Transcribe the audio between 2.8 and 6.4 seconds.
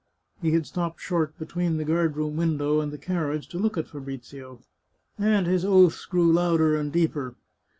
the carriage to look at Fabrizio, and his oaths grew